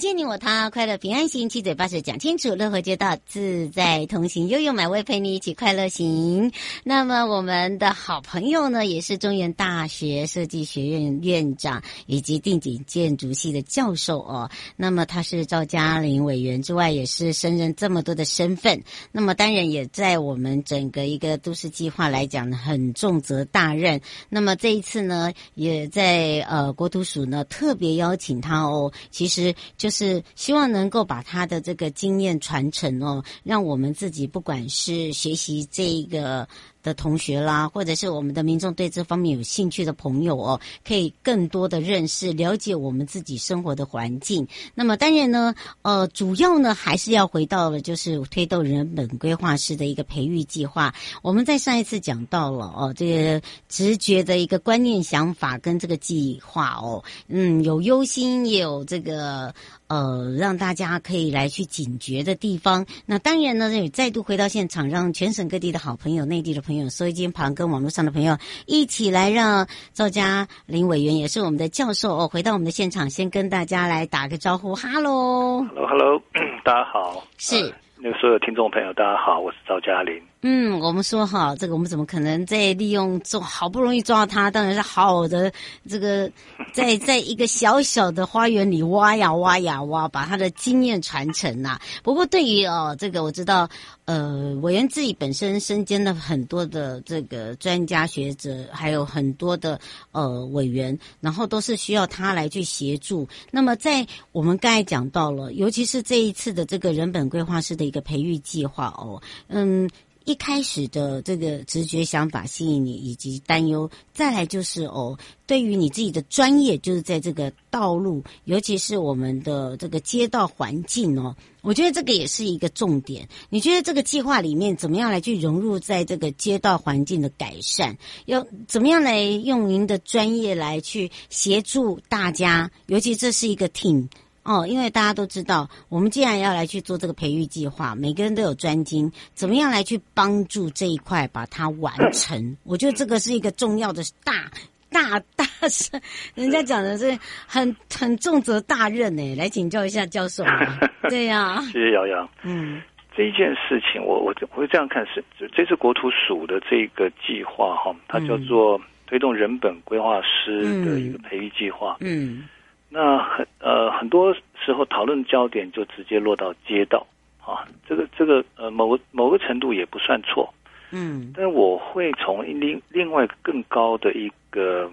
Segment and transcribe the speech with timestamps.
[0.00, 6.52] 见你我他，快乐平安行，七嘴八舌讲清楚，乐活街道自在同行，悠悠美味陪你一起快乐行。
[6.84, 14.50] 那么我们的好朋友呢，也是中原大学设计学院院长以及定景建筑系的教授哦。
[14.74, 18.82] 那么他是赵家麟委员之外，也是升任这么多的身份。
[19.12, 24.00] 那么当然也在我们整个一个都市计划来讲呢，很重责大任。
[24.30, 29.54] 那么这一次呢，也在呃国土署呢特别邀请他哦，其实。
[29.76, 36.48] 就是希望能够把他的这个经验传承哦，让我们自己不管是学习这一个。
[36.82, 44.48] 的同学啦，或者是我们的民众对这方面有兴趣的朋友哦，可以更多的认识、了解我们自己生活的环境。
[44.74, 50.94] 那么当然呢，呃，主要呢还是要回到了就是推动人本规划师的一个培育计划。
[51.20, 59.54] 我们在上一次讲到了哦，这个直觉的一个观念、想法跟这个计划哦，嗯，有忧心，也有这个
[59.90, 62.86] 呃，让大家可以来去警觉的地方。
[63.06, 66.88] 那当然呢，也再度回到现场，让全省各地的好朋友、内地的朋友。
[66.88, 76.22] 收音机旁跟网络上的朋友一起来，让赵家林委员也是我们的教授哦，回到我们的现场，先跟大家来打个招呼，哈喽，哈喽，哈喽，
[76.64, 77.74] 大家好，是、
[78.20, 80.22] 所有听众朋友，大家好，我是赵嘉玲。
[80.42, 85.50] 嗯，我们说哈，这个我们怎么可能在利用这好不容易抓到他，当然是好的
[85.88, 86.30] 这个
[86.72, 93.68] 在在一个小小的花园里挖呀挖呀挖，把他的经验传承呐、不过对于哦，这个我知道，
[94.06, 99.78] 呃，委员自己本身身兼的很多的这个专家学者，还有很多的
[100.12, 103.28] 呃委员，然后都是需要他来去协助。
[103.50, 109.88] 那么在我们刚才讲到了，尤其是这一次的这个人本规划师的一个培育计划哦，嗯。
[110.26, 123.26] 一开始的这个直觉想法吸引你，以及担忧，再来就是哦，对于你自己的专业，就是在这个道路，尤其是我们的这个街道环境哦，我觉得这个也是一个重点。
[123.48, 127.96] 你觉得这个计划里面怎么样来去融入在这个街道环境的改善？
[128.26, 132.70] 要怎么样来用您的专业来去协助大家？
[132.86, 134.08] 尤其这是一个挺。
[134.42, 142.56] 哦，因为大家都知道，我们既然要来去做这个培育计划，每个人都有专精，怎么样来去帮助这一块把它完成？
[142.64, 144.50] 我觉得这个是一个重要的大
[144.90, 145.90] 大大事，
[146.34, 149.34] 人家讲的是很很重责大任呢。
[149.36, 150.42] 来请教一下教授。
[151.10, 152.28] 对呀、啊，谢谢瑶瑶。
[152.42, 152.80] 嗯，
[153.14, 155.22] 这一件事情我，我我我会这样看是，
[155.54, 161.98] 这次国土署的这个计划哈，它叫做推动人本规划师的一个培育计划。
[162.00, 162.38] 嗯。
[162.38, 162.48] 嗯
[162.92, 164.34] 那很呃很多
[164.64, 167.06] 时候讨论焦点就直接落到街道
[167.40, 170.52] 啊，这个这个呃某个某个程度也不算错，
[170.90, 174.90] 嗯，但我会从另另外更高的一个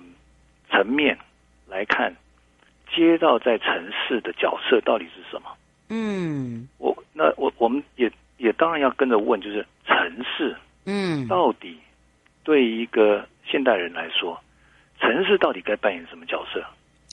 [0.69, 1.17] 层面
[1.67, 2.15] 来看，
[2.95, 5.49] 街道在城市的角色到底是什么？
[5.89, 10.55] 嗯，我那我我们也也当然要跟着问，就是城市，
[10.85, 11.77] 嗯，到底
[12.43, 14.39] 对一个现代人来说，
[14.99, 16.63] 城市到底该扮演什么角色？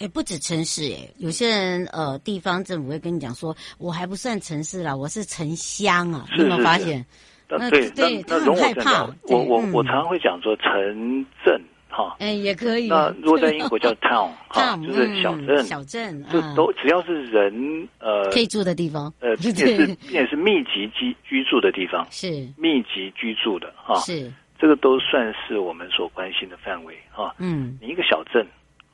[0.05, 6.27] 也不止城市诶，有些人呃，地方政府会跟你讲说，我还不算城市啦，我是城乡啊。
[6.37, 7.03] 有没有发现？
[7.49, 9.05] 那对，对，他很害怕。
[9.23, 11.59] 我我我常常会讲说城镇
[11.89, 12.89] 哈，哎也可以。
[12.89, 22.29] 那如果在英国叫 town 哈，就是小镇，小镇就都只要是人呃可以住的地方，呃 也是也是密集居居住的地方，是
[22.59, 24.31] 密集居住的哈，是。
[24.57, 27.35] 这个都算是我们所关心的范围哈。
[27.39, 28.47] 嗯，你一个小镇，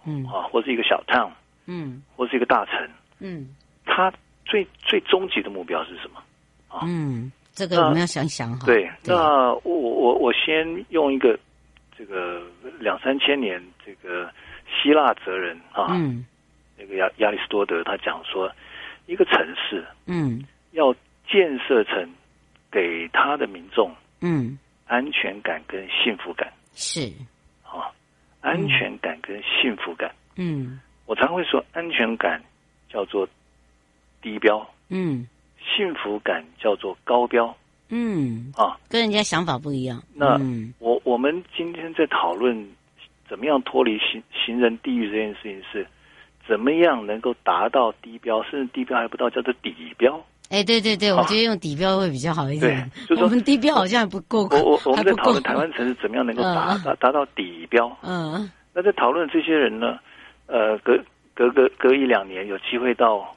[0.04, 0.24] 嗯。
[0.26, 1.30] 啊，或是一个小 town，
[1.66, 2.88] 嗯，或是一个大城，
[3.18, 3.54] 嗯，
[3.84, 4.12] 它
[4.44, 6.22] 最最终极的目标是什么？
[6.68, 8.66] 啊，嗯，这个我们要想想哈。
[8.66, 11.38] 对，那我我我先用一个
[11.96, 12.42] 这个
[12.78, 14.30] 两三千年这个
[14.66, 16.24] 希腊哲人啊，嗯，
[16.78, 18.50] 那个亚亚里士多德他讲说，
[19.06, 20.94] 一个城市，嗯，要
[21.28, 22.08] 建设成
[22.70, 24.58] 给他的民众，嗯。
[24.92, 26.52] 安全感跟幸福感。
[26.74, 27.02] 是。
[27.02, 27.14] 啊，
[28.40, 30.10] 安全感跟幸福感。
[30.36, 32.42] 嗯，我常会说，安全感
[32.88, 33.28] 叫做
[34.22, 35.26] 低标，嗯，
[35.58, 37.54] 幸福感叫做高标，
[37.88, 40.02] 嗯啊，跟人家想法不一样。
[40.14, 40.38] 那
[40.78, 42.68] 我我们今天在讨论
[43.28, 45.86] 怎么样脱离行行人地狱这件事情，是
[46.48, 50.24] 怎么样能够达到低标，甚至低标还不到，叫做底标。
[50.50, 52.90] 哎，对对对，我觉得用底标会比较好一点。
[53.06, 54.48] 对，我们地标好像还不够。
[54.50, 57.96] 我我我们在讨论台湾城市怎么样能够达达达到底标。
[58.02, 58.50] 嗯。
[58.74, 59.98] 那在讨论这些人呢？
[60.46, 60.98] 呃，隔
[61.34, 63.32] 隔隔隔一两年有机会到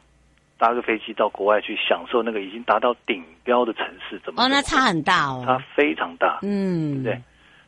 [0.58, 4.42] 搭个飞机到国外去享受那个已经达到顶标的城市，怎么？
[4.44, 5.44] 哦，那差很大哦。
[5.46, 6.40] 差非常大。
[6.42, 7.04] 嗯。
[7.04, 7.22] 对。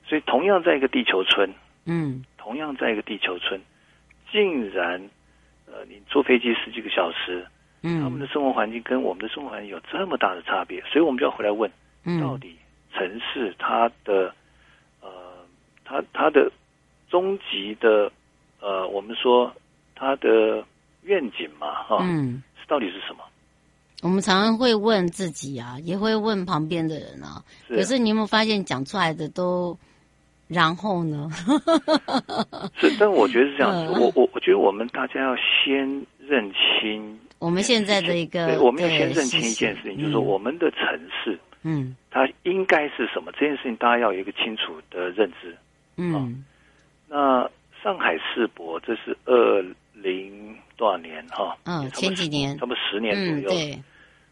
[0.07, 1.47] 所以同样在一个地球村，
[1.85, 3.61] 嗯，同样在一个地球村，
[4.31, 4.99] 竟然，
[5.67, 7.45] 呃，你坐飞机十几个小时。
[8.01, 11.69] 他们的生活环境跟我们的生活环境有这么大的差别，所以我们就要回来问：
[12.21, 12.55] 到底
[12.93, 14.33] 城市它的
[15.01, 15.09] 呃，
[15.83, 16.51] 它它的
[17.09, 18.11] 终极的
[18.59, 19.53] 呃，我们说
[19.93, 20.63] 它的
[21.03, 23.23] 愿景嘛，哈，嗯，是到底是什么？
[24.01, 27.43] 我们常常会问自己啊，也会问旁边的人啊。
[27.67, 29.77] 可是你有没有发现，讲出来的都
[30.47, 31.29] 然后呢？
[32.77, 33.93] 是，但我觉得是这样子。
[33.99, 37.19] 我我我觉得我们大家要先认清。
[37.45, 43.31] 我们现在的一个，对，我们要先认清一件事情，就是说我们的城市，嗯，它应该是什么？
[43.33, 45.55] 这件事情大家要有一个清楚的认知。
[45.95, 46.43] 嗯，
[47.07, 47.47] 那
[47.83, 49.63] 上海世博，这是二
[49.93, 51.55] 零多少年哈？
[51.65, 53.49] 嗯，前几年，差不多十年左右。
[53.49, 53.79] 对，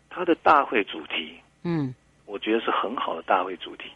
[0.09, 1.93] 它的大会主题，嗯，
[2.25, 3.91] 我觉得是很好的大会主题。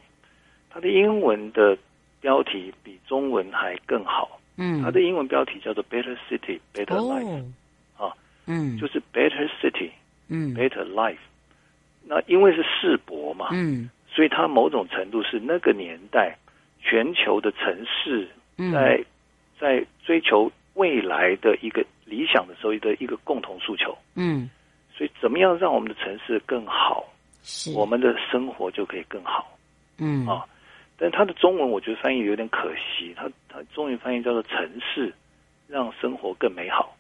[0.70, 1.76] 它的英文的
[2.22, 4.40] 标题比中文还更好。
[4.58, 7.44] 嗯，它的英文标题叫做 “Better City, Better Life”。
[8.48, 9.92] 嗯，就是 better city，
[10.30, 11.18] 嗯，better life。
[12.04, 16.36] 那因为是世博嘛，嗯，所以它某种程度是那个年代
[16.82, 18.28] 全球的城市
[18.72, 19.06] 在、嗯、
[19.60, 23.98] 在追求未来的一个理想的时候的一个共同诉求。
[24.16, 24.50] 嗯，
[24.96, 27.06] 所以怎么样让我们的城市更好，
[27.44, 29.58] 是我们的生活就可以更好。
[30.00, 30.46] 嗯啊，
[30.98, 35.14] 但它的中文我觉得翻译有点可惜，它它中文翻译叫做城市
[35.68, 36.96] 让生活更美好。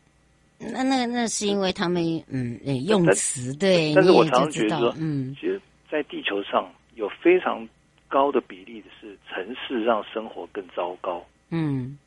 [0.59, 7.67] 那那那是因为他们嗯用词对，但是我常常觉得说，嗯，其实，在地球上有非常
[8.07, 11.97] 高的比例的是城市让生活更糟糕，嗯，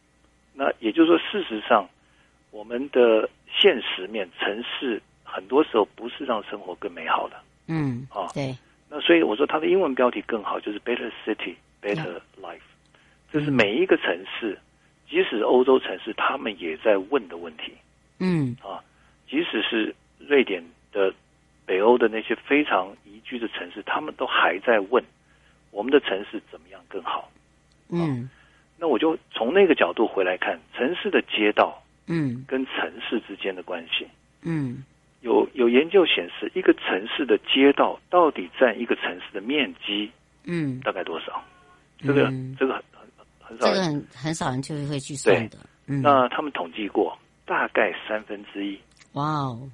[0.52, 1.88] 那也就是说，事实上，
[2.50, 7.36] 我们的现实面，城市很多时候不是让生活更美好的，
[7.68, 8.56] 嗯，啊，对，
[8.88, 12.58] 那所以我说它的英文标题更好，就是 Better City, Better Life，
[13.32, 14.58] 这是每一个城市，
[15.08, 17.72] 即使欧洲城市，他们也在问的问题。
[18.20, 18.78] 嗯啊，
[19.28, 20.62] 即使是瑞典
[20.92, 21.12] 的
[21.66, 25.02] 北欧的那些非常宜居的城市，他们都还在问
[25.70, 27.30] 我们的城市怎么样更好。
[27.88, 28.28] 嗯，
[28.78, 34.06] 那我就从那个角度回来看城市的街道，嗯，跟城市之间的关系。
[34.42, 34.84] 嗯，
[35.22, 40.10] 有有研究显示，一个城市的街道到底占一个城市的面积，
[40.44, 41.42] 嗯，大概多少？
[41.98, 45.58] 这个这个很很很少，这个很很少人就会去算的。
[45.86, 47.16] 嗯，那他们统计过。
[47.50, 48.78] 大概三分之一，
[49.14, 49.68] 哇哦，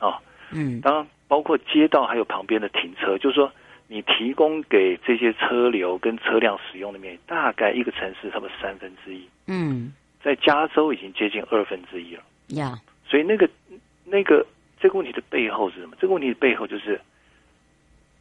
[0.00, 0.18] 啊，
[0.50, 3.52] 嗯，当然包括街道还有旁边的停车，就是说
[3.86, 9.92] 你提供给这些车流跟车辆使用的面积，大概一个城市差不多三分之一，嗯，
[10.24, 13.48] 在加州已经接近二分之一了，呀，所以那个
[14.04, 14.44] 那个
[14.80, 15.96] 这个问题的背后是什么？
[16.00, 17.00] 这个问题的背后就是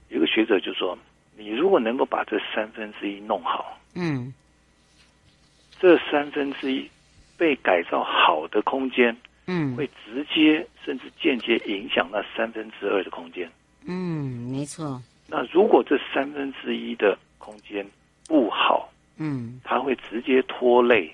[0.09, 0.95] 有一个学者就说，
[1.35, 4.31] 你如果能够把这三分之一弄好，嗯，
[5.79, 6.87] 这三分之一。
[7.39, 9.15] 被改造好的空间，
[9.47, 13.49] 嗯，会直接甚至间接影响那三分之二的空间。
[13.85, 15.01] 嗯，没错。
[15.25, 17.87] 那如果这三分之一的空间
[18.27, 21.09] 不好，嗯，它会直接拖累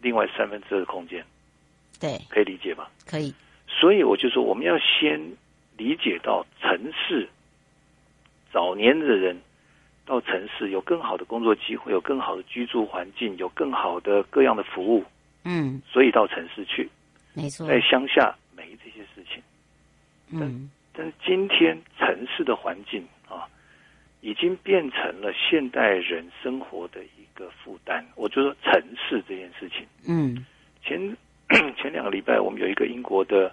[0.00, 1.24] 另外三分之二的空间。
[1.98, 2.88] 对，可以理解吧？
[3.04, 3.34] 可以。
[3.66, 5.20] 所以我就说，我们要先
[5.76, 7.28] 理解到城市，
[8.52, 9.36] 早年的人
[10.06, 15.04] 到城市有更好的工作机会，有更好的居住环境，有更好的各样的服务。
[15.44, 16.88] 嗯，所以到城市去，
[17.34, 19.42] 没错，在乡下没这些事情。
[20.32, 23.48] 嗯，但是今天城市的环境啊，
[24.20, 28.04] 已经变成了现代人生活的一个负担。
[28.14, 30.44] 我就说城市这件事情，嗯，
[30.84, 31.16] 前
[31.76, 33.52] 前两个礼拜，我们有一个英国的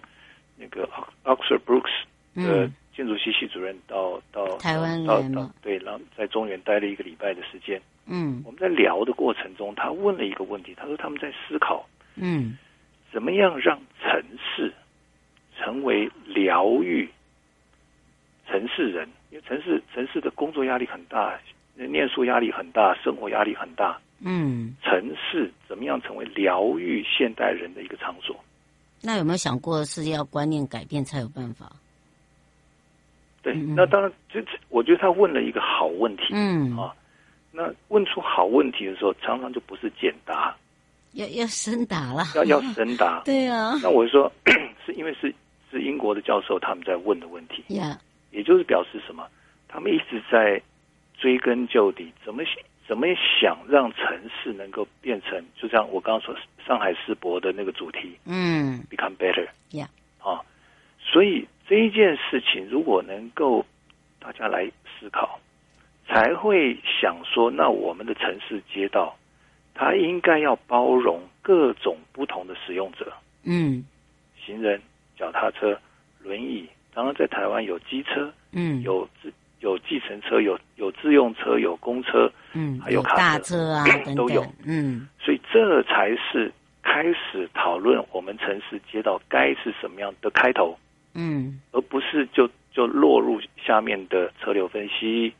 [0.55, 0.87] 那个
[1.23, 2.03] Oxford Brooks
[2.35, 7.79] 的建筑系系主任到到台湾到到对，然后在中原待了一个礼拜的时间。
[8.07, 12.57] 嗯，我们在聊的过程中，他问了一个问题，他说他们在思考，嗯，
[13.13, 14.73] 怎么样让城市
[15.55, 17.07] 成为疗愈
[18.47, 19.07] 城市人？
[19.29, 21.39] 因为城市城市的工作压力很大，
[21.75, 23.99] 念书压力很大，生活压力很大。
[24.21, 28.35] 嗯，城市怎么样成为疗愈现代人的一个场所？
[29.03, 31.71] 那有没有想过是要观念改变才有办法？
[33.53, 36.23] 对，那当然，就我觉得他问了一个好问题。
[36.31, 36.93] 嗯啊。
[37.51, 40.55] 那问出好问题的时候，常常就不是简答，
[41.13, 43.21] 要要深答了，要要深答。
[43.25, 44.31] 对啊，那我说
[44.85, 45.33] 是因为是
[45.71, 47.97] 是英国的教授他们在问的问题，呀，
[48.31, 49.25] 也就是表示什么？
[49.67, 50.61] 他们一直在
[51.17, 52.43] 追根究底，怎么
[52.87, 53.07] 怎么
[53.41, 56.35] 想让城市能够变成，就像我刚刚说
[56.67, 59.89] 上海世博的那个主题，嗯，become better，呀，
[60.19, 60.41] 啊，
[60.99, 63.65] 所以这一件事情如果能够
[64.19, 64.65] 大家来
[64.99, 65.39] 思考。
[66.09, 69.13] 才会想说，那我们的城市街道，
[69.73, 73.11] 它应该要包容各种不同的使用者。
[73.43, 73.85] 嗯，
[74.39, 74.81] 行人、
[75.17, 75.77] 脚踏车、
[76.23, 83.83] 轮椅，当然在台湾有机车，嗯，有自有计程车，有有自用车，有公车，嗯，还有卡车大车啊，
[84.15, 84.45] 都有。
[84.65, 86.49] 嗯，所以这才是
[86.81, 90.73] 开始讨论我们城市街道该是什么样的开头。
[91.17, 95.33] 嗯，而不是就就落入下面的车流分析。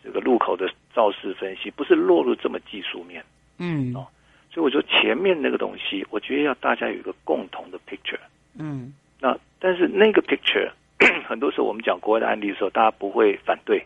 [0.00, 3.22] 这个路口的肇事分析不是落入这么技术面，
[3.58, 4.06] 嗯，哦，
[4.50, 8.18] 所以我说前面那个东西，我觉得要大家有一个共同的 picture，
[8.56, 10.70] 嗯，那但是那个 picture
[11.28, 13.84] 很多时候我们讲国外的案例的时候，大家不会反对，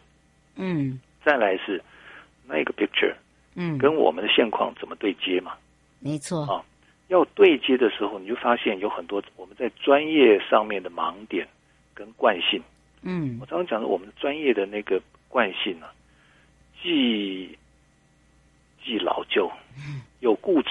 [0.56, 1.82] 嗯，再来是
[2.46, 3.14] 那个 picture，
[3.56, 5.54] 嗯，跟我们的现况怎么对接嘛？
[5.98, 6.62] 没错，啊，
[7.12, 11.46] 要对接的时候，你就发现有很多我们在专业上面的盲点
[11.92, 12.62] 跟惯性，
[13.02, 15.92] 嗯，我常常讲的我们专业的那个惯性呢、啊。
[16.82, 17.56] 既
[18.82, 19.48] 既老旧，
[20.20, 20.70] 又固执，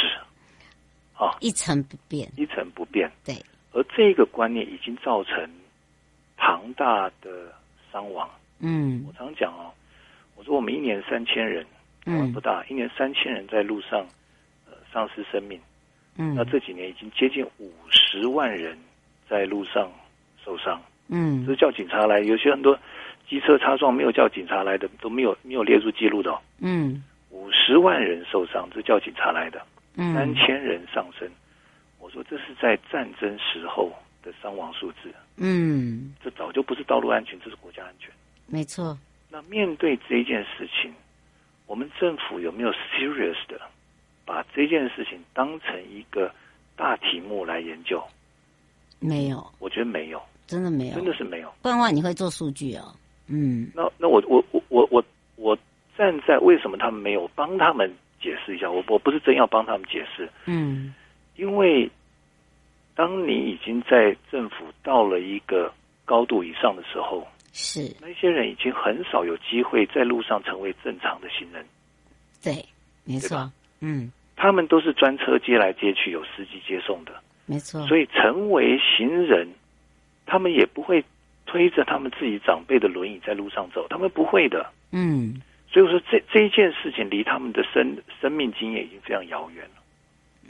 [1.16, 3.10] 啊，一成不变，一成不变。
[3.24, 3.36] 对，
[3.72, 5.48] 而这个观念已经造成
[6.38, 7.54] 庞大的
[7.94, 8.28] 伤亡。
[8.60, 9.72] 嗯，我常讲哦，
[10.36, 11.64] 我说我们一年三千人，
[12.04, 14.06] 台湾不大，嗯、一年三千人在路上
[14.66, 15.62] 呃丧失生命。
[16.18, 18.78] 嗯，那这几年已经接近五十万人
[19.30, 19.92] 在路上
[20.44, 20.82] 受伤。
[21.08, 22.78] 嗯，这叫警察来，有些很多。
[23.30, 26.30] 机车擦撞没有叫警察来的都没有没有列入记录的。
[26.32, 29.66] 哦，嗯，五十万人受伤，这叫警察来的，
[29.96, 31.26] 嗯，三千人上升，
[31.98, 33.90] 我说这是在战争时候
[34.22, 38.12] 的伤亡数字，嗯，这早就不是道路安全，这是国家安全，
[38.48, 38.98] 没错。
[39.30, 40.94] 那面对这一件事情，
[41.68, 43.62] 我们政府有没有 serious 的
[44.26, 46.32] 把这件事情当成一个
[46.76, 48.04] 大题目来研究？
[49.00, 51.52] 没有，我觉得没有，真的没有，真的是没有。
[51.62, 52.94] 不然的话，你会做数据哦。
[53.28, 55.04] 嗯，那那我我我我我
[55.38, 55.58] 我
[55.98, 58.70] 站在为什么他们没有帮他们解释一下？
[58.70, 60.94] 我我不是真要帮他们解释，嗯，
[61.36, 61.90] 因为
[62.96, 65.74] 当你已经在政府到了一个
[66.06, 71.66] 高度以上的时候，是那些人已经很少有机会在路上成为正常的行人。
[72.44, 72.64] 对，
[73.06, 73.52] 没错，
[73.82, 77.12] 嗯，他们都是专车接来接去，有司机接送的，
[77.46, 77.86] 没错。
[77.88, 79.48] 所以成为行人，
[80.26, 81.04] 他们也不会。
[81.48, 84.72] 推着他们自己长辈的轮椅在路上走，他们不会的。
[84.92, 89.82] 嗯，所以我说这这一件事情离他们的生生命经验已经非常遥远了。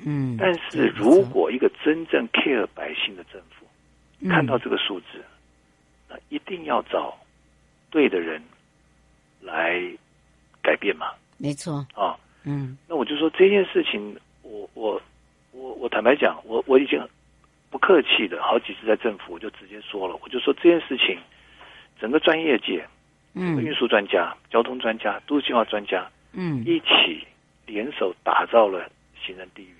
[0.05, 3.65] 嗯，但是如果一个真正 care 百姓的政府、
[4.19, 5.25] 嗯、看到这个数字，
[6.07, 7.17] 那一定要找
[7.89, 8.39] 对的人
[9.39, 9.81] 来
[10.61, 11.07] 改变嘛。
[11.39, 15.01] 没错啊，嗯，那我就说这件事情，我我
[15.51, 16.99] 我我坦白讲，我我已经。
[17.69, 21.17] 不客气的，好几次在政府我就直接说了，我就说这件事情，
[22.01, 22.85] 整个专业界，
[23.33, 27.25] 嗯，运输专家、交通专家、都市计划专家，嗯，一起
[27.65, 28.91] 联手打造了
[29.25, 29.75] 行人地狱，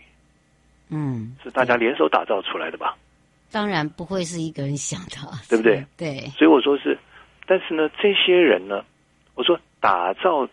[0.88, 2.96] 嗯，是大家联手打造出来的吧？
[3.52, 5.18] 当然不会是一个人想的，
[5.50, 5.86] 对不对？
[5.98, 6.98] 对，所以我说是，
[7.46, 8.86] 但是呢，这些人呢，
[9.36, 10.48] 我说打造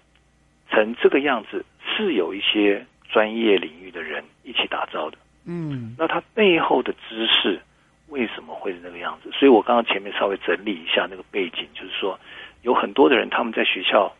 [0.70, 1.64] 成这个样子，
[2.04, 5.18] 是有一些专业领域的人一起打造的。
[5.44, 7.60] 嗯，那它背后的知识
[8.08, 9.30] 为什么会是那个样子？
[9.32, 12.18] 所以我刚刚前面稍微整理一下那个背景，就是说
[12.62, 14.14] 有很多的人他们在学校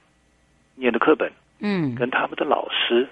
[0.75, 1.31] 念的课本，
[1.61, 3.09] 嗯，跟他们的老师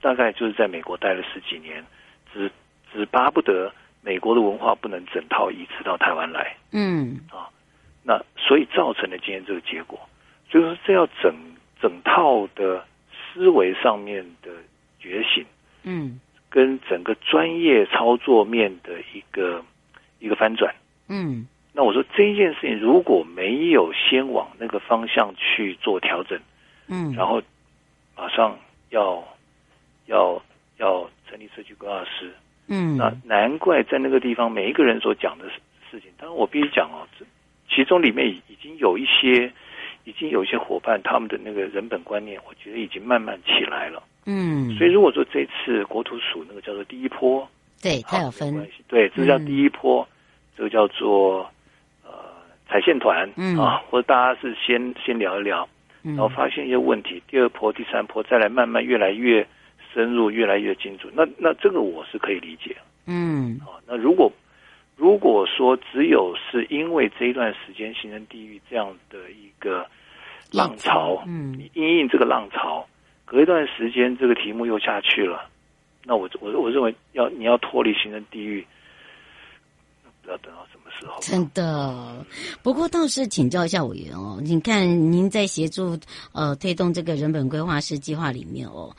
[0.00, 1.84] 大概就是在美国待了十几年，
[2.32, 2.50] 只
[2.92, 7.48] 只巴不得美国的文化不能整套移植到台湾来，嗯，啊，
[8.02, 9.98] 那所以造成了今天这个结果。
[10.50, 11.34] 就是这要整
[11.80, 12.84] 整套的
[13.34, 14.52] 思维上面的
[15.00, 15.44] 觉醒，
[15.82, 19.60] 嗯，跟整个专业操作面的一个
[20.20, 20.72] 一个翻转，
[21.08, 26.40] 嗯，那我说这一件事情如果没有先往那个方向去做调整，
[26.86, 27.42] 嗯，然后
[28.16, 28.56] 马上
[28.90, 29.22] 要
[30.06, 30.40] 要
[30.78, 32.32] 要成立社区规划师，
[32.68, 35.54] 嗯，那难怪在那个地方每一个人所讲的事
[35.90, 37.26] 事情，当然我必须讲哦，这
[37.68, 39.52] 其中里面已经有一些。
[40.04, 44.02] 已经有一些伙伴，他们的那个人本观念，我觉得已经慢慢起来了。
[44.26, 47.46] 嗯，所以如果说这次国土署那个叫做第一波，
[47.82, 50.08] 对，它有分，对，这叫第一波，嗯、
[50.56, 51.50] 这个叫做
[52.02, 52.10] 呃
[52.68, 53.58] 踩线团，嗯。
[53.58, 55.68] 啊，或者大家是先先聊一聊，
[56.02, 59.46] 然后发现一些问题，第二波、第三波再来慢慢越来越
[59.92, 61.12] 深入，越来越精准。
[61.14, 62.76] 那那这个我是可以理解。
[63.06, 64.32] 嗯，啊，那如果
[64.96, 69.86] 如果说只有是因为这一段时间形成地域这样的一个
[70.52, 72.86] 浪潮，嗯，因应这个浪潮，
[73.24, 75.50] 隔一段时间这个题目又下去了，
[76.04, 78.64] 那我我我认为要你要脱离形成地域，
[80.22, 81.20] 不要等到什么时候。
[81.20, 82.24] 真的，
[82.62, 85.98] 不过倒是请教一下委员哦，你看您在协助
[86.32, 88.94] 呃推动这个人本规划师计划里面哦。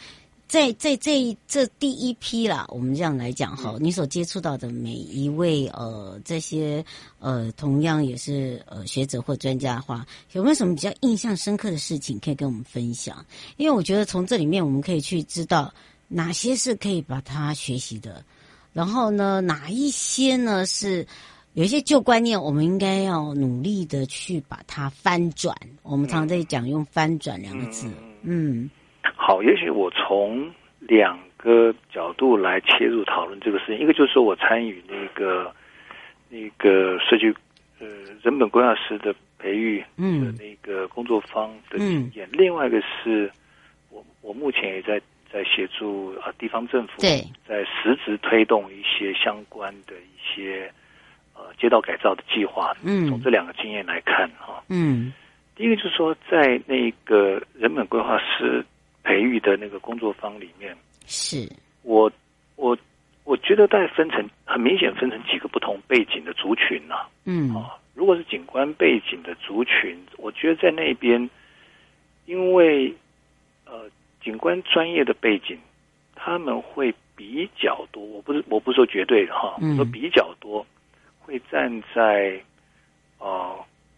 [0.56, 6.82] 在在这这第一批啦，我们这样来讲哈，嗯、你所接触到的每一位呃这些
[7.20, 13.26] 呃同样也是呃学者或专家的话，有没有什么比较印象深刻的事情可以跟我们分享？
[13.58, 15.74] 因为我觉得从这里面我们可以去知道
[16.08, 18.24] 哪些是可以把它学习的，
[18.72, 21.06] 然后呢，哪一些呢是
[21.52, 25.54] 有一些旧观念，我们应该要努力的去把它翻转。
[25.84, 27.88] 我们常常在讲用“翻转”两个字，
[28.22, 28.64] 嗯。
[28.64, 28.70] 嗯
[29.28, 33.80] 好，也许我从两个角度来切入讨论这个事情。
[33.80, 35.52] 一个就是说我参与那个
[36.30, 37.34] 那个设计
[37.80, 37.88] 呃
[38.22, 42.28] 人本规划师的培育的那个工作方的经验。
[42.28, 43.32] 嗯、另外一个是
[43.90, 45.02] 我我目前也在
[45.34, 50.72] 在协助啊地方政府在实质推动一些相关的一些
[51.34, 52.78] 呃街道改造的计划。
[52.84, 55.12] 嗯，从这两个经验来看哈，嗯，
[55.56, 58.64] 第一个就是说在那个人本规划师。
[59.06, 61.48] 培育的那个工作坊里面，是
[61.84, 62.12] 我
[62.56, 62.76] 我
[63.24, 67.10] 我觉得大概分成很明显分成几个不同背景的族群呐、啊。
[67.26, 71.30] 嗯啊，如果是景观背景的族群，我觉得在那边，
[72.26, 72.92] 因为
[73.66, 73.88] 呃
[74.24, 75.58] 景观专业的背景，
[76.16, 78.04] 他们会比较多。
[78.04, 80.66] 我不是我不是说绝对的哈，我说比较多
[81.20, 82.42] 会站在
[83.20, 83.56] 呃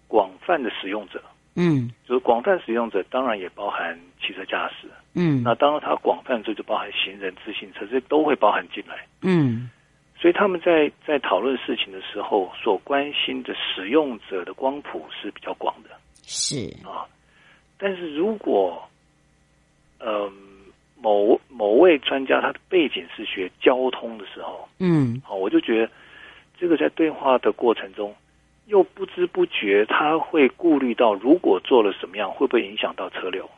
[0.08, 1.24] 广泛的使用者。
[1.60, 4.88] 嗯，就是广泛使用者，当然也包含汽车驾驶。
[5.14, 9.08] 嗯，那当然，它广泛这就包含行人、自行车，这都会包含进来。
[9.22, 9.70] 嗯，
[10.20, 15.90] 所以他们在在讨论事情的时候，所关心的使用者的光谱是比较广的。
[16.24, 17.08] 是啊，
[17.78, 18.84] 但是如果，
[20.00, 20.32] 嗯、呃，
[21.02, 25.90] 某某位专家他的背景是学交通的时候，嗯，好，我就觉得
[26.60, 28.14] 这个在对话的过程中。
[28.68, 33.50] 又不知不觉，他会顾虑到，如果做了什么样，会不会影响到车流？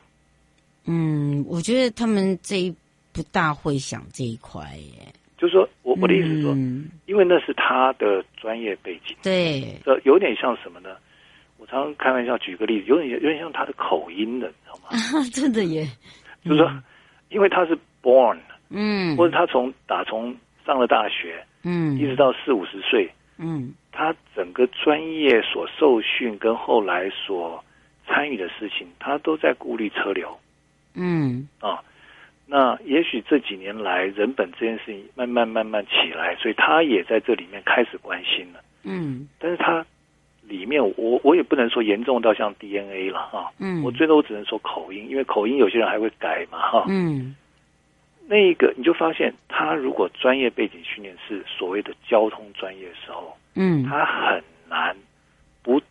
[0.86, 2.76] 嗯，我觉得他们这一
[3.14, 5.14] 不大会想这一块耶。
[5.38, 9.16] 就是说我我的意思是说，嗯、因为那是他的专业背景。
[9.24, 10.90] 对，这有点像什么呢？
[11.58, 14.90] 我常常开玩笑举个例子，有点有点像他的口音的，你知道吗？
[14.92, 15.88] 啊、 真的耶。
[16.44, 16.84] 就是说，嗯、
[17.30, 18.38] 因为他是 born，
[18.70, 23.10] 嗯，或者他从打从上了大学，嗯，一直到四五十岁。
[23.38, 27.64] 嗯，他整个专业所受训跟后来所
[28.06, 30.38] 参与的事情，他都在顾虑车流。
[30.94, 31.82] 嗯啊，
[32.46, 38.60] 那也许这几年来人本这件事情慢慢慢慢起来，所以他也在这里面开始关心了。
[38.84, 39.86] 嗯，但是他
[40.42, 43.52] 里面我我也不能说严重到像 DNA 了哈。
[43.60, 46.86] 嗯，我最多我只能说口音，因为口音有些人还会改嘛哈。
[46.88, 47.36] 嗯。
[48.32, 54.96] 那一个你就发现，他如果专业背景训练是所谓的交通专业的时候，嗯，他很难
[55.64, 55.82] 不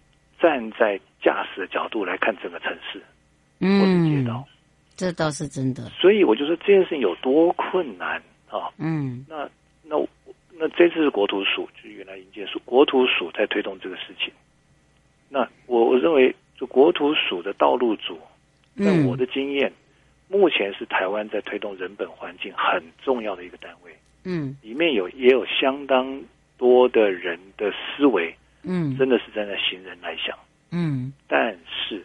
[0.41, 3.03] 站在驾驶的角度来看整个城市，
[3.59, 4.47] 嗯，或者街道，
[4.99, 5.85] 这倒是真的。
[5.99, 8.69] 所以我就说这件事情有多困难啊！
[8.77, 9.49] 嗯，那
[9.83, 9.97] 那
[10.53, 14.31] 那这次是国土署，就是原来营建署，国土署在推动这个事情。
[15.31, 18.19] 那我我认为，就国土署的道路组，
[18.77, 19.71] 在我的经验。
[19.71, 19.85] 嗯
[20.31, 23.91] 目前是台湾在推动人本环境很重要的一个单位，
[24.25, 26.23] 嗯，里面有也有相当
[26.59, 30.37] 多的人的思维，嗯，真的是站在行人来想，
[30.71, 32.05] 嗯，但是，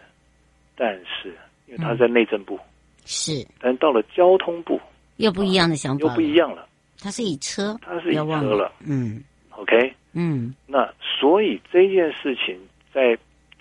[0.74, 1.36] 但是，
[1.68, 2.58] 因为他在内政部，
[3.06, 4.80] 是，但到了交通部
[5.18, 6.68] 又不一样的想法，又不一样了，
[7.00, 12.58] 他是以车，他是以车了，嗯，OK，嗯，那所以这件事情
[12.94, 13.18] 在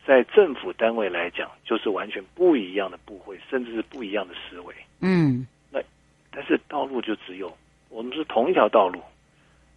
[0.06, 4.74] 在政府单位来讲，就是完全不一样的部会，甚至是不一样的思维。
[5.00, 5.80] 嗯，那
[6.30, 7.56] 但是道路就只有
[7.88, 9.00] 我们是同一条道路。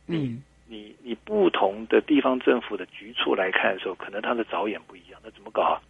[0.08, 5.82] 嗯，你你不同的地方政府的局处来看的时候，可能他的着眼不一样，那怎么搞啊？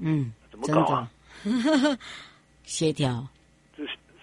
[0.00, 1.10] 嗯，怎么搞啊？
[2.70, 3.26] 协调，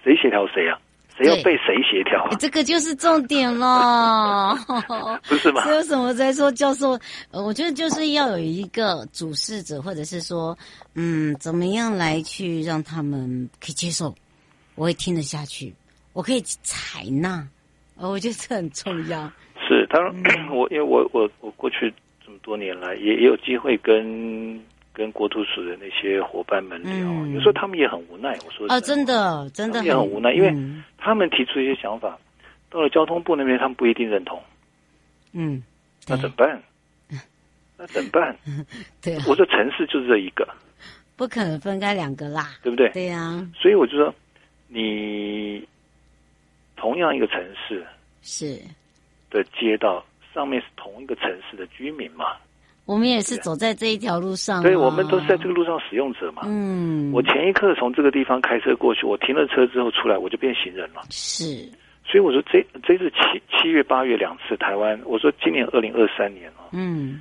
[0.02, 0.80] 谁协调谁啊？
[1.18, 2.30] 谁要被谁协调啊？
[2.40, 4.56] 这个就是重点了，
[5.28, 5.64] 不是吗？
[5.64, 6.98] 所以为什么在说教授？
[7.32, 10.58] 呃，我觉得就是要有一个主事者，或者是说，
[10.96, 14.16] 嗯，怎么样来去让他们可以接受，
[14.76, 15.76] 我会听得下去，
[16.14, 17.46] 我可以采纳，
[17.98, 19.30] 呃，我觉得这很重要。
[19.68, 21.94] 是，当然， 嗯、我因为我我我过去
[22.26, 24.58] 这么多年来，也也有机会跟。
[24.98, 28.36] 跟国土署的那些伙伴们聊，嗯、有时候他们也很无奈。
[28.44, 32.18] 我说啊，真的，真的也很无奈，嗯、因为他们提出一些想法，
[32.72, 34.42] 到了交通部那边，他们不一定认同。
[35.34, 35.62] 嗯，
[36.08, 36.64] 那怎么办？
[37.78, 38.36] 那怎么办？
[39.00, 40.48] 对啊，我说城市就是这一个，
[41.16, 42.90] 不可能分开两个啦，对不对？
[42.90, 43.48] 对呀、啊。
[43.56, 44.12] 所以我就说，
[44.68, 45.64] 你
[46.76, 47.86] 同样一个城市
[48.24, 48.60] 是
[49.30, 52.26] 的街道上面是同一个城市的居民嘛？
[52.88, 56.44] 我们也是走在这一条路上，对，我们都是在这个路上使用者嘛。
[56.46, 61.02] 嗯，我前一刻从这个地方开车过去，我停了车之后出来，我就变行人了。
[61.10, 61.44] 是，
[62.06, 67.20] 所以我说这这是七七月八月两次台湾，我说今年二零二三年啊，嗯，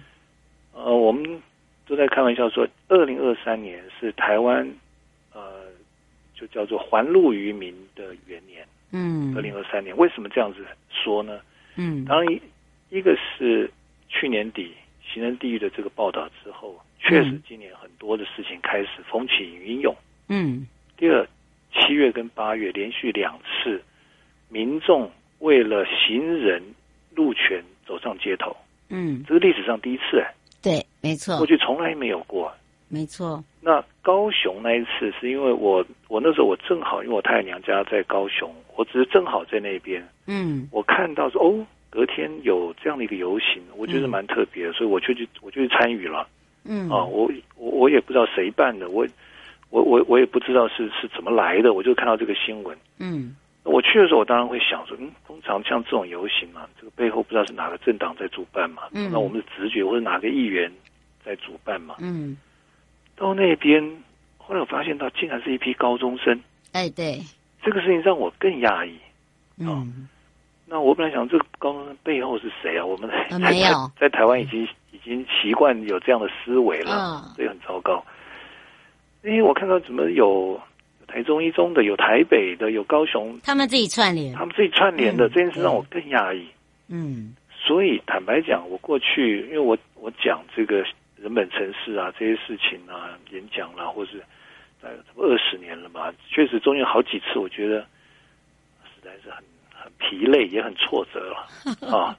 [0.72, 1.42] 呃，我们
[1.88, 4.64] 都在开玩笑说，二零二三年是台湾
[5.34, 5.64] 呃，
[6.32, 8.64] 就叫做还路于民的元年。
[8.92, 11.40] 嗯，二零二三年为什么这样子说呢？
[11.74, 12.40] 嗯，当然一
[12.96, 13.68] 一个是
[14.08, 14.72] 去年底。
[15.12, 19.94] 行人地狱的这个报道之后，确实今年很多的事情开始风起云涌。
[20.28, 20.66] 嗯。
[20.96, 21.26] 第二，
[21.72, 23.82] 七月跟八月连续两次，
[24.48, 26.62] 民众为了行人
[27.14, 28.54] 路权走上街头。
[28.88, 29.24] 嗯。
[29.26, 30.34] 这是历史上第一次哎。
[30.62, 31.36] 对，没错。
[31.38, 32.52] 过去从来没有过。
[32.88, 33.42] 没错。
[33.60, 40.06] 那高雄那一次是因为我我那时候我正好因为我太太娘家在高雄，我只是正好在那边。
[40.26, 40.68] 嗯。
[40.72, 41.66] 我看到说哦。
[41.96, 46.28] 隔天有这样的一个游行，我觉得蛮特别的，嗯、所以我就去，我就去参与了。
[46.62, 49.06] 嗯，啊，我我我也不知道谁办的，我
[49.70, 52.76] 我我我也不知道是是怎么来的，我就看到这个新闻。
[52.98, 60.70] 嗯，我去的时候，我当然会想说，嗯，通常像这种游行嘛，这个背后不知道是哪个政党在主办嘛，嗯，那我们的直觉或者哪个议员
[61.24, 62.36] 在主办嘛，嗯，
[63.16, 63.82] 到那边
[64.36, 66.38] 后来我发现到，竟然是一批高中生。
[66.72, 67.22] 哎，对，
[67.62, 68.98] 这个事情让我更讶异。
[69.56, 70.08] 嗯。
[70.68, 72.84] 那我本来想，这个高中生背后是谁啊？
[72.84, 78.04] 我们在没有在台湾已经已经习惯有这样的思维了，哦、所以很糟糕。
[79.22, 80.60] 因为我看到怎么有
[81.06, 86.44] 台中一中的，有台北的，有高雄，他们自己串联，他们自己串联的、嗯、这件事让我更讶异。
[86.88, 90.84] 嗯，所以坦白讲，我过去因为我我讲这个
[91.16, 94.18] 人本城市啊这些事情啊演讲啦、啊，或是
[94.82, 97.82] 大概二十年了嘛，确实中间有好几次，我觉得
[98.82, 99.44] 实在是很。
[99.98, 101.48] 疲累也很挫折了。
[101.90, 102.16] 啊！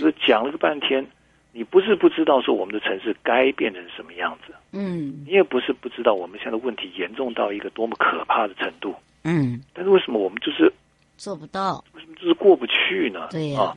[0.00, 1.06] 就讲了个半天，
[1.52, 10.72] 你不是不知道说我们的城市该变成什么样子，嗯，你也不是不知道我们现在问题严重到一个多么可怕的程度，嗯，但是为什么我们就是
[11.18, 11.84] 做不到？
[11.92, 13.28] 为什么就是过不去呢？
[13.30, 13.76] 对呀、啊，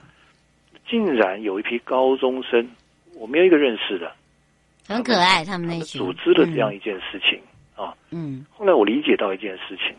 [0.88, 2.66] 竟然有一批高中生，
[3.16, 4.10] 我没有一个认识的，
[4.88, 6.00] 很可爱，他们那群。
[6.00, 7.38] 组织了这样一件事情、
[7.78, 9.94] 嗯、啊，嗯，后来我理解到一件事情，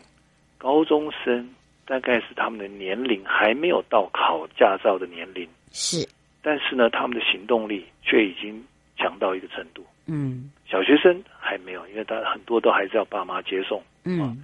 [0.57, 1.47] 高中生。
[1.85, 6.07] 大概是他们的年龄还没有到考驾照的年龄，是，
[6.41, 8.63] 但是呢，他们的行动力却已经
[8.97, 9.85] 强到一个程度。
[10.05, 13.81] 嗯，小学生还没有，因为他很多都还是要爸妈接送。
[14.05, 14.35] 嗯、啊，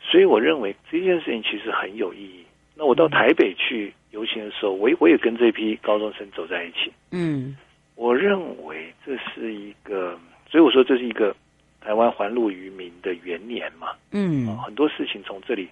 [0.00, 2.44] 所以我认为这件事情其实很有意义。
[2.74, 6.90] 那我到台北去游行的时候，我也我也跟这批高中生走在一起。
[7.10, 7.56] 嗯，
[7.94, 10.18] 我认为这是一个，
[10.50, 11.34] 所以我说这是一个
[11.80, 13.88] 台湾还路于民的元年嘛。
[14.12, 15.68] 嗯、啊，很多事情从这里。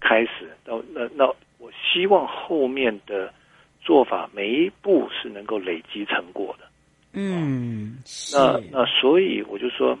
[0.00, 1.26] 开始到那那，
[1.58, 3.32] 我希望后面的
[3.80, 6.64] 做法每一步是能够累积成果的。
[7.12, 7.98] 嗯，
[8.32, 9.98] 那那所以我就说，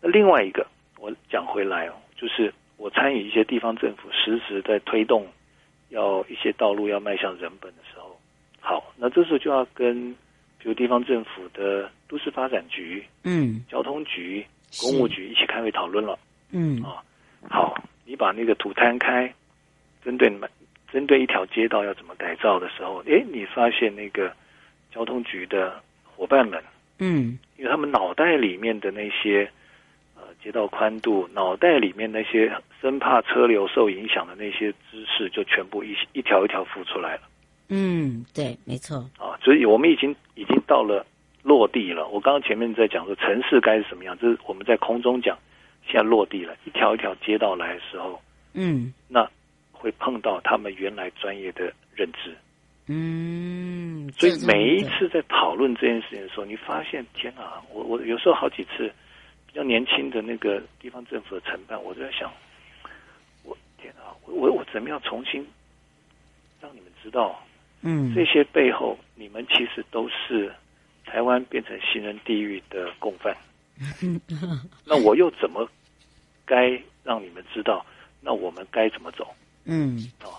[0.00, 0.66] 那另外一个
[0.98, 5.26] 我讲回来哦，就是我参与一些地方政府实时在推动，
[5.90, 8.18] 要一些道路要迈向人本的时候，
[8.60, 10.12] 好，那这时候就要跟
[10.58, 14.44] 比如地方政府的都市发展局、嗯，交通局、
[14.80, 16.18] 公务局一起开会讨论了。
[16.50, 17.02] 嗯，啊，
[17.48, 17.74] 好。
[18.08, 19.30] 你把那个土摊开，
[20.02, 20.48] 针对你们，
[20.90, 24.32] 针对一条街道要怎么改造的时候，诶，你发现那个
[24.90, 25.78] 交通局的
[26.16, 26.58] 伙伴们，
[27.00, 29.50] 嗯，因为他们脑袋里面的那些
[30.16, 37.22] 呃街道宽度，脑袋里面那些生怕车流受影响的那些知识，就全部一一条一条浮出来了。
[37.68, 38.96] 嗯，对，没错。
[39.18, 41.04] 啊，所以我们已经已经到了
[41.42, 42.08] 落地了。
[42.08, 45.36] 我刚刚前面在讲说城市该是什么样，这是我们在空中讲，
[45.90, 48.20] 现在落地了，一条一条街道来的时候，
[48.52, 49.28] 嗯，那
[49.72, 52.36] 会碰到他们原来专业的认知。
[52.86, 58.90] 嗯，所以每一次在讨论这件事情的时候，你发现天啊，我我有时候好几次
[59.46, 62.30] 比较年轻的那个地方政府的承办，我就在想，
[63.44, 65.46] 我天啊，我我怎么样重新
[66.60, 67.42] 让你们知道，
[67.82, 70.50] 嗯，这些背后你们其实都是
[71.04, 73.36] 台湾变成行人地狱的共犯。
[74.84, 75.68] 那我又怎么
[76.48, 76.70] 该
[77.04, 77.84] 让你们知道？
[78.20, 79.28] 那我们该怎么走？
[79.66, 80.32] 嗯，啊，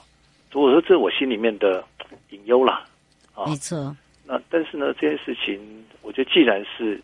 [0.52, 1.86] 所以我说这是我心里面的。
[2.32, 2.86] 隐忧啦，
[3.36, 3.96] 啊，没错。
[4.26, 5.60] 那但是呢，这件事情，
[6.02, 7.00] 我觉得既然是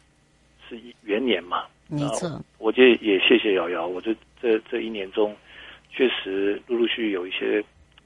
[0.67, 2.41] 是元年嘛，没错。
[2.57, 5.35] 我觉得也谢谢瑶瑶，我觉得这这一年中，
[5.91, 7.63] 确实陆陆续续有一些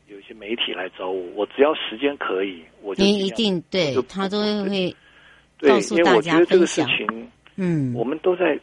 [0.08, 4.94] 有一些媒体来找我，我只要时间可以，我就一定对他都会
[5.62, 8.60] 告诉对，因为我觉得这个事情，嗯，我们都在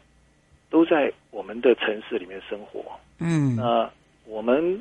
[0.70, 2.84] 都在我们的城市里面生活，
[3.18, 3.88] 嗯，那
[4.26, 4.80] 我们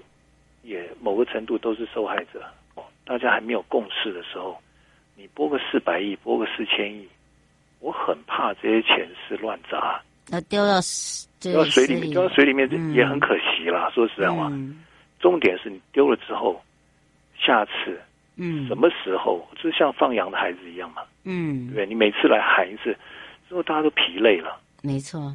[0.64, 2.44] 也某个程度都是受害者。
[2.76, 4.58] 哦大家还没有共识的时候，
[5.16, 7.08] 你拨个四百亿，拨个四千亿，
[7.80, 10.80] 我很怕这些钱是乱砸，那丢到
[11.40, 13.90] 丢到水里面，丢到水里面也很可惜啦。
[13.90, 14.84] 嗯、说实在话，嗯、
[15.20, 16.60] 重点是你丢了之后，
[17.38, 18.02] 下次，
[18.38, 22.98] 嗯，什么时候，就像放羊的孩子一样嘛，嗯，对，你每次来喊一次，
[23.48, 25.32] 之后大家都疲累了，没错。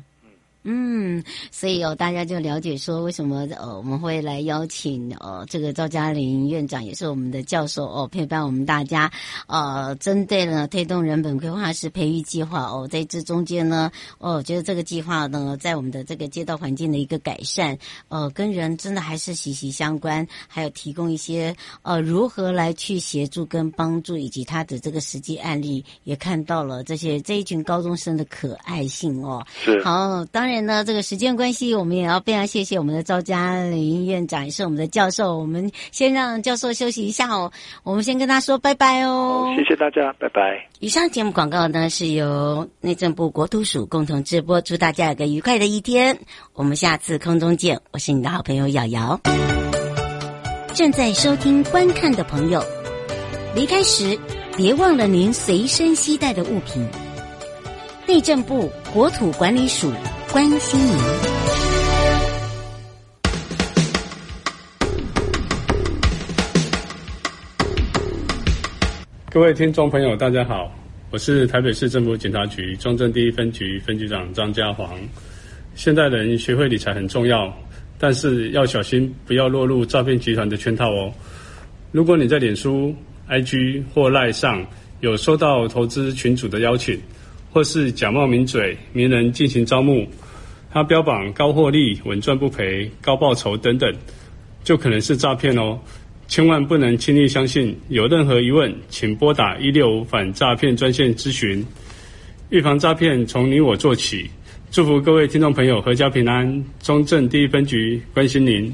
[0.63, 9.11] 嗯，所以哦，大家就了解说为什么呃我们会来邀请呃这个赵嘉玲院长也是我们的教授哦，陪伴我们大家
[9.47, 30.50] 呃针对呢推动人本规划师培育计划哦，在这中间呢哦，觉得这个计划呢在我们的这个街道环境的一个改善呃跟人真的还是息息相关，还有提供一些呃如何来去协助跟帮助，以及他的这个实际案例也看到了这些这一群高中生的可爱性哦，是好当然。
[30.51, 35.39] 当然呢，这个时间关系，我们也要非常谢谢我们的赵嘉玲院长，也是我们的教授。
[35.39, 37.53] 我们先让教授休息一下哦，
[37.85, 39.55] 我们先跟他说拜拜哦。
[39.57, 40.69] 谢谢大家，拜拜。
[40.81, 46.19] 以上节目广告呢是由内政部国土署共同直播，祝大家有个愉快的一天。
[46.55, 49.21] 我们下次空中见，我是你的好朋友瑶瑶。
[50.75, 52.61] 正在收听观看的朋友，
[53.55, 54.19] 离开时
[54.57, 56.85] 别忘了您随身携带的物品。
[58.09, 59.89] 内政部国土管理署。
[60.33, 60.97] 关心您，
[69.29, 70.73] 各位听众朋友，大家好，
[71.11, 74.97] 我是台北市政府警察局中正第一分局分局长张家煌。
[75.75, 77.53] 现代人学会理财很重要，
[77.99, 81.13] 但是要小心，不要落入诈骗集团的圈套哦。
[81.91, 82.95] 如果你在脸书、
[83.29, 84.65] IG 或赖上
[85.01, 87.01] 有收到投资群组的邀请，
[87.53, 90.07] 或是假冒名嘴、名人进行招募。
[90.73, 93.93] 他标榜高获利、稳赚不赔、高报酬等等，
[94.63, 95.79] 就可能是诈骗哦！
[96.29, 97.77] 千万不能轻易相信。
[97.89, 101.67] 有任何疑问，请拨打一六五反诈骗专线咨询。
[102.51, 104.31] 预防诈骗，从你我做起。
[104.71, 106.65] 祝福各位听众朋友阖家平安。
[106.81, 108.73] 中正第一分局关心您。